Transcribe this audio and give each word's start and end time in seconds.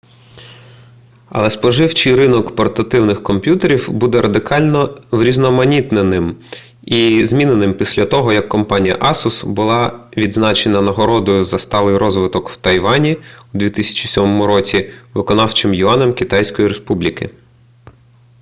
але 1.29 1.49
споживчий 1.49 2.15
ринок 2.15 2.55
портативних 2.55 3.23
комп'ютерів 3.23 3.91
буде 3.91 4.21
радикально 4.21 4.99
врізноманітненим 5.11 6.35
і 6.85 7.25
зміненим 7.25 7.73
після 7.73 8.05
того 8.05 8.33
як 8.33 8.49
компанія 8.49 8.97
асус 9.01 9.43
була 9.43 9.99
відзначена 10.17 10.81
нагородою 10.81 11.45
за 11.45 11.59
сталий 11.59 11.97
розвиток 11.97 12.49
в 12.49 12.55
тайвані 12.57 13.17
у 13.53 13.57
2007 13.57 14.43
році 14.43 14.89
виконавчим 15.13 15.73
юанем 15.73 16.13
китайської 16.13 16.67
республіки 16.67 17.29